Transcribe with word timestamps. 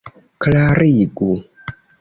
klarigu 0.45 1.29